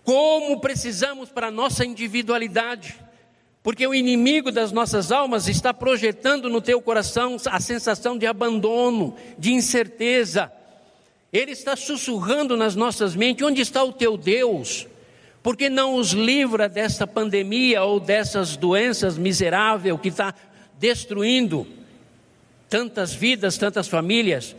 [0.02, 2.96] Como precisamos para a nossa individualidade
[3.62, 9.14] porque o inimigo das nossas almas está projetando no teu coração a sensação de abandono,
[9.38, 10.50] de incerteza.
[11.32, 14.86] Ele está sussurrando nas nossas mentes: onde está o teu Deus?
[15.42, 20.34] Por que não os livra dessa pandemia ou dessas doenças miseráveis que está
[20.78, 21.66] destruindo
[22.68, 24.56] tantas vidas, tantas famílias?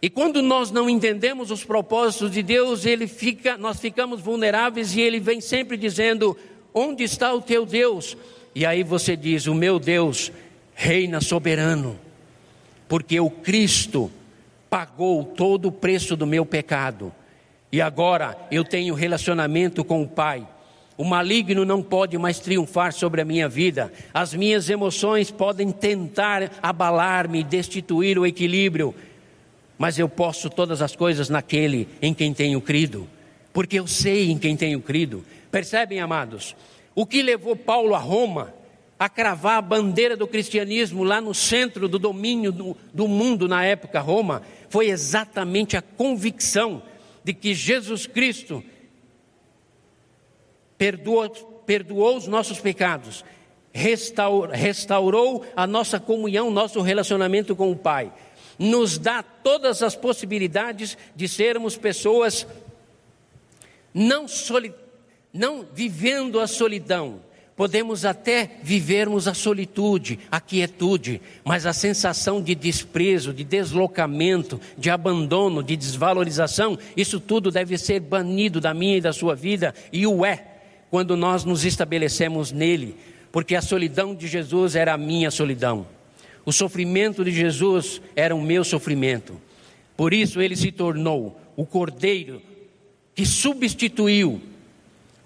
[0.00, 5.00] E quando nós não entendemos os propósitos de Deus, ele fica, nós ficamos vulneráveis e
[5.00, 6.36] ele vem sempre dizendo:
[6.72, 8.16] Onde está o teu Deus?
[8.54, 10.32] E aí você diz: O meu Deus
[10.74, 11.98] reina soberano,
[12.88, 14.10] porque o Cristo
[14.70, 17.12] pagou todo o preço do meu pecado,
[17.72, 20.46] e agora eu tenho relacionamento com o Pai.
[20.96, 23.92] O maligno não pode mais triunfar sobre a minha vida.
[24.12, 28.92] As minhas emoções podem tentar abalar-me, destituir o equilíbrio,
[29.78, 33.06] mas eu posso todas as coisas naquele em quem tenho crido,
[33.52, 35.24] porque eu sei em quem tenho crido.
[35.50, 36.54] Percebem, amados?
[36.94, 38.54] O que levou Paulo a Roma
[38.98, 43.64] a cravar a bandeira do cristianismo lá no centro do domínio do, do mundo na
[43.64, 46.82] época Roma foi exatamente a convicção
[47.22, 48.62] de que Jesus Cristo
[50.76, 51.28] perdoou,
[51.64, 53.24] perdoou os nossos pecados,
[53.72, 58.12] restaurou, restaurou a nossa comunhão, nosso relacionamento com o Pai,
[58.58, 62.46] nos dá todas as possibilidades de sermos pessoas
[63.94, 64.74] não, soli,
[65.32, 67.20] não vivendo a solidão,
[67.58, 74.88] podemos até vivermos a solitude, a quietude, mas a sensação de desprezo, de deslocamento, de
[74.90, 80.06] abandono, de desvalorização, isso tudo deve ser banido da minha e da sua vida, e
[80.06, 80.44] o é,
[80.88, 82.94] quando nós nos estabelecemos nele,
[83.32, 85.84] porque a solidão de Jesus era a minha solidão,
[86.46, 89.36] o sofrimento de Jesus era o meu sofrimento,
[89.96, 92.40] por isso ele se tornou o cordeiro
[93.16, 94.40] que substituiu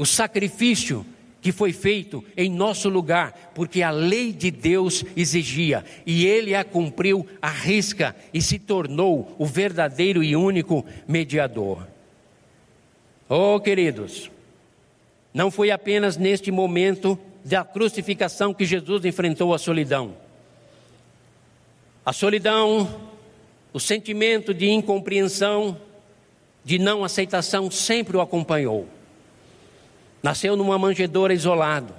[0.02, 1.06] o sacrifício
[1.40, 6.64] que foi feito em nosso lugar, porque a lei de Deus exigia, e ele a
[6.64, 11.86] cumpriu à risca e se tornou o verdadeiro e único mediador.
[13.28, 14.28] Oh, queridos,
[15.32, 20.16] não foi apenas neste momento da crucificação que Jesus enfrentou a solidão.
[22.04, 23.00] A solidão,
[23.72, 25.80] o sentimento de incompreensão,
[26.64, 28.88] de não aceitação sempre o acompanhou.
[30.22, 31.94] Nasceu numa manjedoura isolado.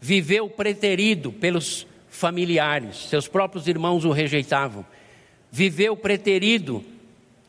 [0.00, 4.84] Viveu preterido pelos familiares, seus próprios irmãos o rejeitavam.
[5.50, 6.84] Viveu preterido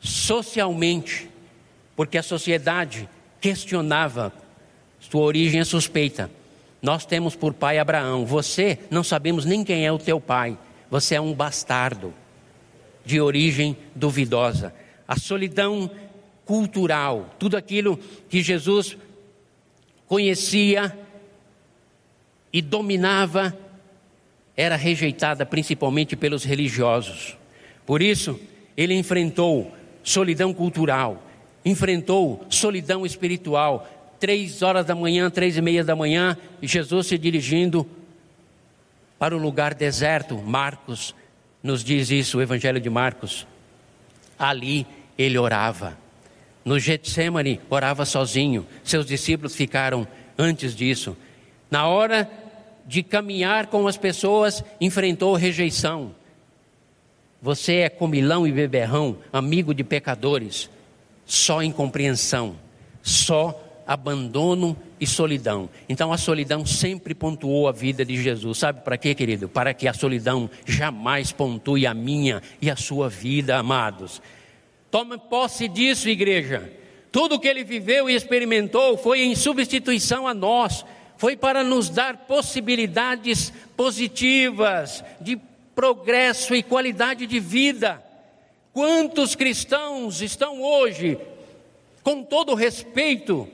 [0.00, 1.28] socialmente,
[1.96, 3.08] porque a sociedade
[3.40, 4.32] questionava
[5.00, 6.30] sua origem é suspeita.
[6.82, 8.26] Nós temos por pai Abraão.
[8.26, 10.56] Você não sabemos nem quem é o teu pai.
[10.90, 12.12] Você é um bastardo
[13.04, 14.74] de origem duvidosa.
[15.08, 15.90] A solidão
[16.44, 18.96] cultural, tudo aquilo que Jesus
[20.10, 20.98] conhecia
[22.52, 23.56] e dominava,
[24.56, 27.38] era rejeitada principalmente pelos religiosos.
[27.86, 28.38] Por isso,
[28.76, 31.22] ele enfrentou solidão cultural,
[31.64, 33.88] enfrentou solidão espiritual.
[34.18, 37.88] Três horas da manhã, três e meia da manhã, Jesus se dirigindo
[39.16, 40.36] para o lugar deserto.
[40.36, 41.14] Marcos
[41.62, 43.46] nos diz isso, o Evangelho de Marcos.
[44.36, 44.84] Ali
[45.16, 45.96] ele orava.
[46.64, 48.66] No Getsemane, orava sozinho.
[48.84, 50.06] Seus discípulos ficaram
[50.38, 51.16] antes disso.
[51.70, 52.30] Na hora
[52.86, 56.14] de caminhar com as pessoas, enfrentou rejeição.
[57.40, 60.68] Você é comilão e beberrão, amigo de pecadores.
[61.24, 62.56] Só incompreensão,
[63.02, 65.68] só abandono e solidão.
[65.88, 68.58] Então a solidão sempre pontuou a vida de Jesus.
[68.58, 69.48] Sabe para quê, querido?
[69.48, 74.20] Para que a solidão jamais pontue a minha e a sua vida, amados.
[74.90, 76.72] Tome posse disso, igreja.
[77.12, 80.84] Tudo que ele viveu e experimentou foi em substituição a nós,
[81.16, 85.38] foi para nos dar possibilidades positivas de
[85.74, 88.02] progresso e qualidade de vida.
[88.72, 91.18] Quantos cristãos estão hoje,
[92.02, 93.48] com todo respeito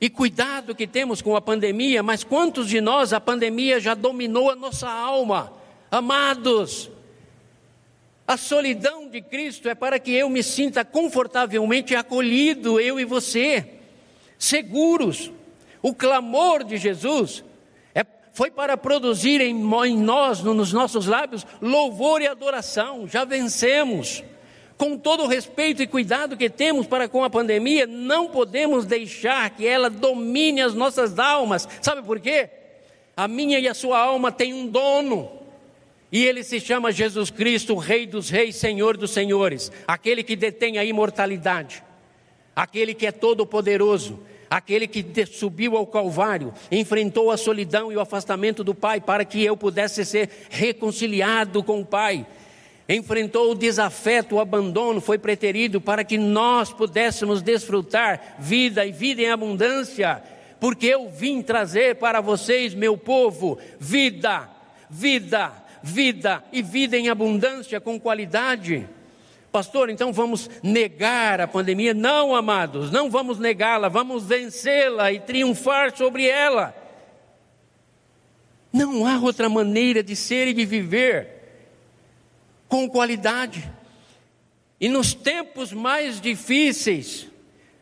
[0.00, 4.50] e cuidado que temos com a pandemia, mas quantos de nós a pandemia já dominou
[4.50, 5.52] a nossa alma?
[5.90, 6.90] Amados,
[8.28, 13.66] a solidão de Cristo é para que eu me sinta confortavelmente acolhido, eu e você,
[14.38, 15.32] seguros.
[15.80, 17.42] O clamor de Jesus
[17.94, 23.08] é, foi para produzir em, em nós, nos nossos lábios, louvor e adoração.
[23.08, 24.22] Já vencemos.
[24.76, 29.48] Com todo o respeito e cuidado que temos para com a pandemia, não podemos deixar
[29.50, 31.66] que ela domine as nossas almas.
[31.80, 32.50] Sabe por quê?
[33.16, 35.37] A minha e a sua alma têm um dono.
[36.10, 40.78] E ele se chama Jesus Cristo, Rei dos Reis, Senhor dos Senhores, aquele que detém
[40.78, 41.82] a imortalidade,
[42.56, 44.18] aquele que é todo-poderoso,
[44.48, 49.44] aquele que subiu ao Calvário, enfrentou a solidão e o afastamento do Pai para que
[49.44, 52.26] eu pudesse ser reconciliado com o Pai.
[52.88, 59.20] Enfrentou o desafeto, o abandono, foi preterido para que nós pudéssemos desfrutar vida e vida
[59.20, 60.22] em abundância,
[60.58, 64.48] porque eu vim trazer para vocês, meu povo, vida,
[64.88, 68.88] vida, vida e vida em abundância, com qualidade.
[69.50, 71.94] Pastor, então vamos negar a pandemia?
[71.94, 76.74] Não, amados, não vamos negá-la, vamos vencê-la e triunfar sobre ela.
[78.72, 81.28] Não há outra maneira de ser e de viver
[82.68, 83.68] com qualidade.
[84.80, 87.26] E nos tempos mais difíceis,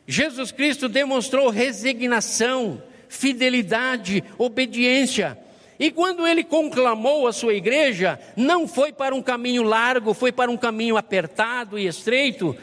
[0.06, 5.36] Jesus Cristo demonstrou resignação, fidelidade, obediência.
[5.78, 10.50] E quando ele conclamou a sua igreja, não foi para um caminho largo, foi para
[10.50, 12.56] um caminho apertado e estreito,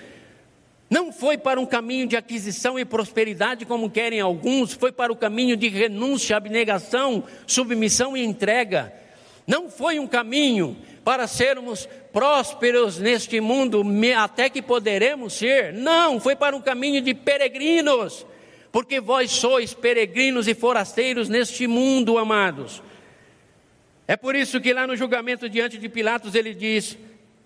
[0.90, 5.16] não foi para um caminho de aquisição e prosperidade, como querem alguns, foi para o
[5.16, 8.94] caminho de renúncia, abnegação, submissão e entrega.
[9.46, 13.84] Não foi um caminho para sermos prósperos neste mundo,
[14.18, 15.74] até que poderemos ser.
[15.74, 18.26] Não, foi para um caminho de peregrinos,
[18.72, 22.82] porque vós sois peregrinos e forasteiros neste mundo, amados.
[24.14, 26.96] É por isso que lá no julgamento diante de Pilatos ele diz: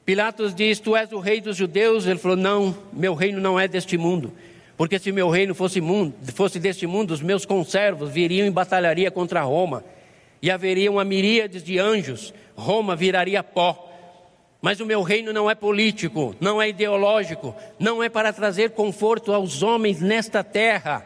[0.03, 2.05] Pilatos diz: Tu és o rei dos judeus?
[2.05, 4.33] Ele falou: Não, meu reino não é deste mundo.
[4.75, 9.09] Porque se meu reino fosse, mundo, fosse deste mundo, os meus conservos viriam e batalharia
[9.09, 9.81] contra Roma,
[10.41, 13.89] e haveria uma miríade de anjos, Roma viraria pó.
[14.61, 19.31] Mas o meu reino não é político, não é ideológico, não é para trazer conforto
[19.31, 21.05] aos homens nesta terra,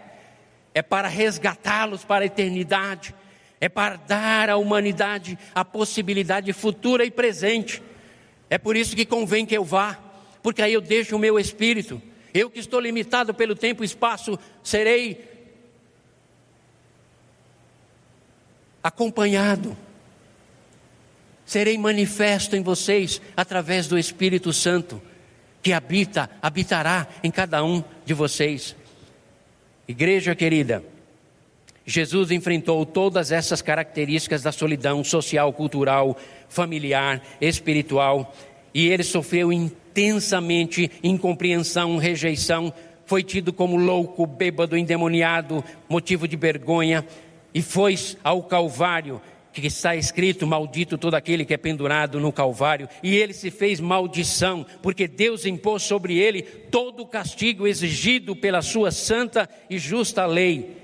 [0.74, 3.14] é para resgatá-los para a eternidade,
[3.62, 7.82] é para dar à humanidade a possibilidade futura e presente.
[8.50, 10.00] É por isso que convém que eu vá,
[10.42, 12.02] porque aí eu deixo o meu espírito.
[12.34, 15.30] Eu que estou limitado pelo tempo e espaço, serei
[18.82, 19.78] acompanhado.
[21.46, 25.00] Serei manifesto em vocês através do Espírito Santo,
[25.62, 28.76] que habita, habitará em cada um de vocês.
[29.88, 30.84] Igreja querida,
[31.86, 36.16] Jesus enfrentou todas essas características da solidão social, cultural,
[36.48, 38.34] familiar, espiritual,
[38.74, 42.74] e ele sofreu intensamente incompreensão, rejeição,
[43.06, 47.06] foi tido como louco, bêbado, endemoniado, motivo de vergonha,
[47.54, 49.22] e foi ao Calvário,
[49.52, 53.80] que está escrito: Maldito todo aquele que é pendurado no Calvário, e ele se fez
[53.80, 60.26] maldição, porque Deus impôs sobre ele todo o castigo exigido pela sua santa e justa
[60.26, 60.81] lei.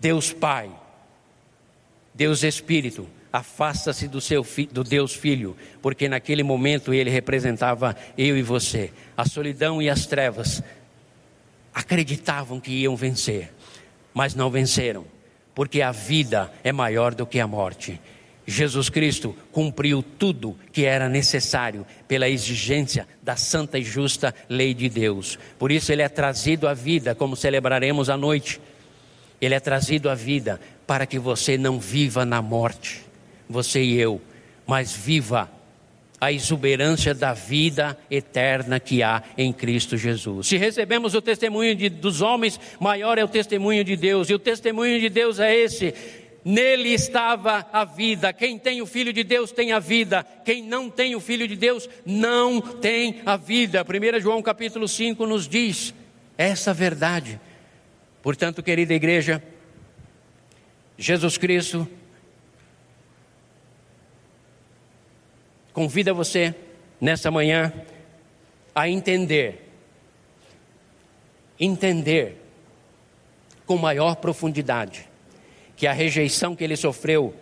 [0.00, 0.70] Deus Pai,
[2.14, 8.42] Deus Espírito, afasta-se do seu do Deus Filho, porque naquele momento ele representava eu e
[8.42, 8.92] você.
[9.16, 10.62] A solidão e as trevas
[11.74, 13.52] acreditavam que iam vencer,
[14.14, 15.04] mas não venceram
[15.58, 18.00] porque a vida é maior do que a morte.
[18.46, 24.88] Jesus Cristo cumpriu tudo que era necessário pela exigência da santa e justa lei de
[24.88, 25.36] Deus.
[25.58, 28.60] Por isso ele é trazido à vida, como celebraremos à noite.
[29.40, 33.04] Ele é trazido à vida para que você não viva na morte,
[33.48, 34.20] você e eu,
[34.66, 35.50] mas viva
[36.20, 40.48] a exuberância da vida eterna que há em Cristo Jesus.
[40.48, 44.38] Se recebemos o testemunho de, dos homens, maior é o testemunho de Deus, e o
[44.38, 45.94] testemunho de Deus é esse.
[46.44, 48.32] Nele estava a vida.
[48.32, 50.24] Quem tem o Filho de Deus tem a vida.
[50.44, 53.84] Quem não tem o Filho de Deus não tem a vida.
[53.84, 55.92] 1 João capítulo 5 nos diz
[56.36, 57.40] essa verdade.
[58.28, 59.42] Portanto, querida igreja,
[60.98, 61.88] Jesus Cristo
[65.72, 66.54] convida você
[67.00, 67.72] nessa manhã
[68.74, 69.72] a entender,
[71.58, 72.36] entender
[73.64, 75.08] com maior profundidade
[75.74, 77.34] que a rejeição que ele sofreu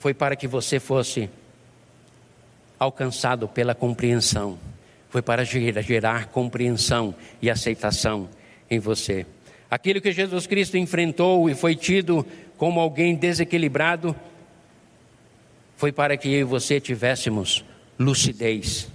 [0.00, 1.30] foi para que você fosse
[2.80, 4.58] alcançado pela compreensão,
[5.16, 8.28] foi para gerar, gerar compreensão e aceitação
[8.70, 9.24] em você.
[9.70, 12.22] Aquilo que Jesus Cristo enfrentou e foi tido
[12.58, 14.14] como alguém desequilibrado,
[15.74, 17.64] foi para que eu e você tivéssemos
[17.98, 18.92] lucidez.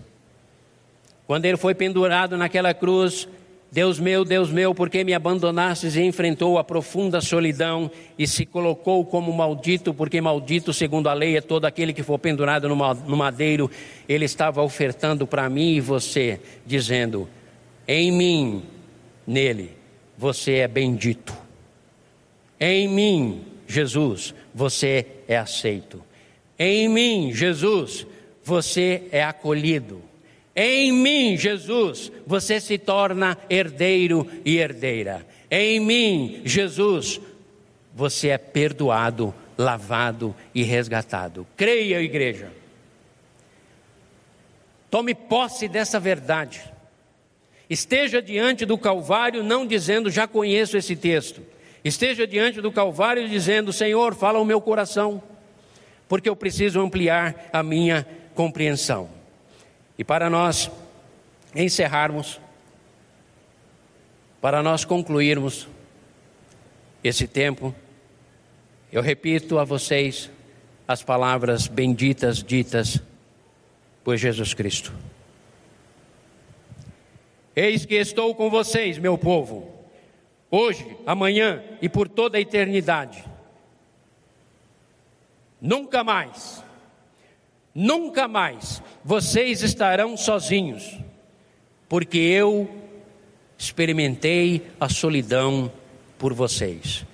[1.26, 3.28] Quando ele foi pendurado naquela cruz,
[3.72, 8.46] Deus meu, Deus meu, por que me abandonastes e enfrentou a profunda solidão e se
[8.46, 13.16] colocou como maldito, porque maldito, segundo a lei, é todo aquele que for pendurado no
[13.16, 13.72] madeiro.
[14.10, 17.30] Ele estava ofertando para mim e você, dizendo:
[17.88, 18.64] Em mim,
[19.26, 19.72] nele,
[20.18, 21.34] você é bendito.
[22.60, 26.04] Em mim, Jesus, você é aceito.
[26.60, 28.06] Em mim, Jesus,
[28.44, 30.11] você é acolhido.
[30.56, 35.26] Em mim, Jesus, você se torna herdeiro e herdeira.
[35.50, 37.22] Em mim, Jesus,
[37.94, 41.48] você é perdoado, lavado e resgatado.
[41.56, 42.52] Creia, igreja.
[44.90, 46.62] Tome posse dessa verdade.
[47.70, 51.42] Esteja diante do Calvário, não dizendo já conheço esse texto.
[51.84, 55.24] Esteja diante do Calvário dizendo: Senhor, fala o meu coração
[56.12, 59.08] porque eu preciso ampliar a minha compreensão.
[60.02, 60.72] E para nós
[61.56, 62.42] encerrarmos,
[64.42, 65.68] para nós concluirmos
[67.04, 67.72] esse tempo,
[68.92, 70.32] eu repito a vocês
[70.88, 73.00] as palavras benditas ditas
[74.04, 74.92] por Jesus Cristo.
[77.56, 79.72] Eis que estou com vocês, meu povo,
[80.50, 83.24] hoje, amanhã e por toda a eternidade.
[85.62, 86.64] Nunca mais,
[87.74, 90.98] nunca mais vocês estarão sozinhos,
[91.88, 92.70] porque eu
[93.58, 95.72] experimentei a solidão
[96.18, 97.06] por vocês,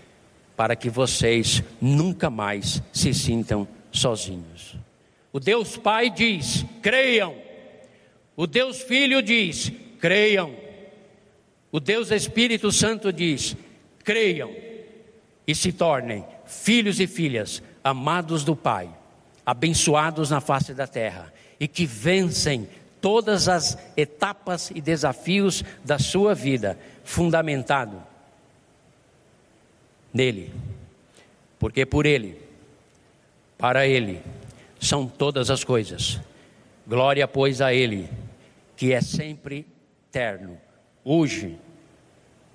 [0.55, 4.75] para que vocês nunca mais se sintam sozinhos.
[5.31, 7.35] O Deus Pai diz: creiam.
[8.35, 10.55] O Deus Filho diz: creiam.
[11.71, 13.55] O Deus Espírito Santo diz:
[14.03, 14.51] creiam
[15.45, 18.89] e se tornem filhos e filhas amados do Pai,
[19.47, 22.67] abençoados na face da terra e que vencem
[22.99, 28.03] todas as etapas e desafios da sua vida, fundamentado
[30.13, 30.53] nele.
[31.57, 32.37] Porque por ele,
[33.57, 34.21] para ele,
[34.81, 36.19] são todas as coisas.
[36.85, 38.09] Glória, pois, a ele,
[38.75, 39.65] que é sempre
[40.09, 40.57] eterno,
[41.05, 41.57] hoje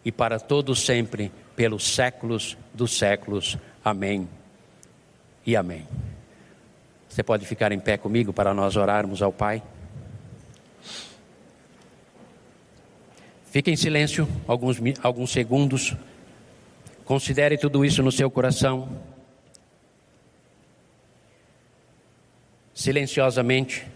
[0.05, 3.57] e para todos sempre, pelos séculos dos séculos.
[3.83, 4.29] Amém
[5.47, 5.87] e amém.
[7.13, 9.63] Você pode ficar em pé comigo para nós orarmos ao Pai?
[13.51, 15.95] Fique em silêncio alguns, alguns segundos.
[17.05, 18.89] Considere tudo isso no seu coração.
[22.73, 23.87] Silenciosamente.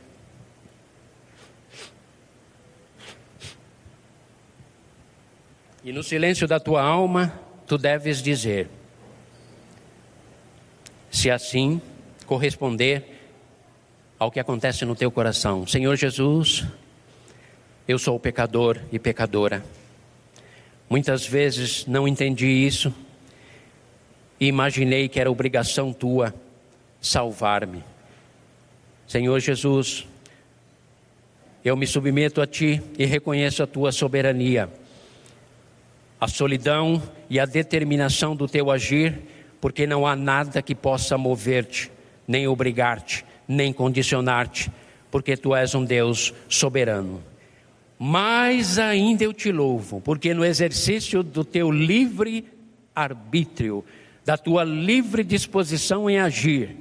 [5.83, 7.33] E no silêncio da tua alma,
[7.67, 8.69] tu deves dizer:
[11.11, 11.81] se assim
[12.27, 13.05] corresponder
[14.19, 16.67] ao que acontece no teu coração, Senhor Jesus,
[17.89, 19.65] eu sou pecador e pecadora.
[20.89, 22.93] Muitas vezes não entendi isso
[24.39, 26.35] e imaginei que era obrigação tua
[27.01, 27.83] salvar-me.
[29.07, 30.07] Senhor Jesus,
[31.65, 34.69] eu me submeto a ti e reconheço a tua soberania,
[36.21, 39.21] a solidão e a determinação do teu agir,
[39.61, 41.91] porque não há nada que possa mover-te,
[42.27, 44.71] nem obrigar-te, nem condicionar-te,
[45.11, 47.23] porque tu és um Deus soberano
[47.99, 52.45] mais ainda eu te louvo, porque no exercício do teu livre
[52.95, 53.85] arbítrio,
[54.25, 56.77] da tua livre disposição em agir,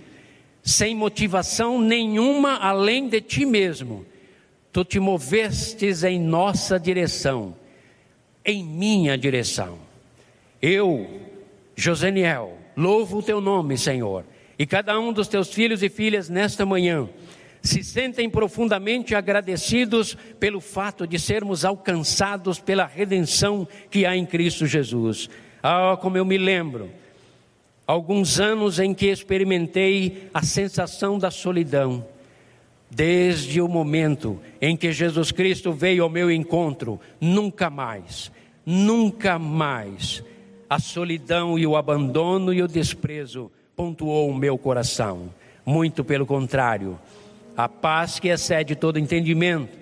[0.62, 4.06] sem motivação nenhuma além de ti mesmo,
[4.72, 7.56] tu te movestes em nossa direção,
[8.44, 9.78] em minha direção.
[10.62, 11.22] Eu,
[11.76, 14.26] Joseniel, louvo o teu nome, Senhor,
[14.58, 17.10] e cada um dos teus filhos e filhas nesta manhã
[17.66, 24.68] se sentem profundamente agradecidos pelo fato de sermos alcançados pela redenção que há em Cristo
[24.68, 25.28] Jesus.
[25.64, 26.92] Ah, como eu me lembro,
[27.88, 32.06] alguns anos em que experimentei a sensação da solidão,
[32.90, 38.32] desde o momento em que Jesus Cristo veio ao meu encontro, nunca mais,
[38.64, 40.24] nunca mais,
[40.70, 45.30] a solidão e o abandono e o desprezo pontuou o meu coração.
[45.66, 47.00] Muito pelo contrário,
[47.58, 49.78] a paz que excede todo entendimento,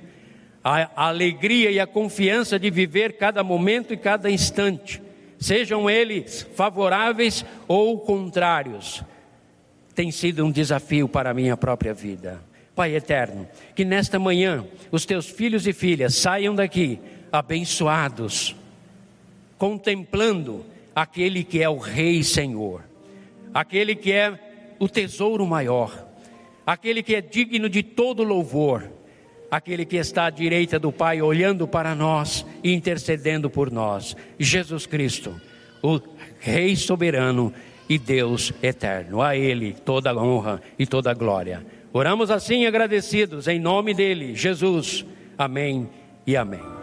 [0.64, 5.02] a alegria e a confiança de viver cada momento e cada instante,
[5.38, 9.04] sejam eles favoráveis ou contrários,
[9.94, 12.42] tem sido um desafio para a minha própria vida.
[12.74, 17.00] Pai eterno, que nesta manhã os teus filhos e filhas saiam daqui
[17.32, 18.56] abençoados,
[19.58, 20.66] contemplando
[20.96, 22.84] aquele que é o Rei Senhor,
[23.54, 26.14] aquele que é o tesouro maior
[26.66, 28.90] aquele que é digno de todo louvor,
[29.52, 34.86] aquele que está à direita do Pai, olhando para nós e intercedendo por nós, Jesus
[34.86, 35.40] Cristo,
[35.82, 36.00] o
[36.40, 37.54] Rei soberano
[37.88, 39.22] e Deus eterno.
[39.22, 41.66] A Ele toda a honra e toda a glória.
[41.92, 45.06] Oramos assim agradecidos, em nome dEle, Jesus.
[45.38, 45.90] Amém
[46.26, 46.83] e amém.